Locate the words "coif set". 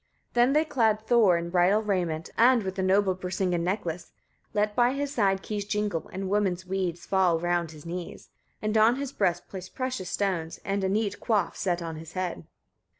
11.19-11.83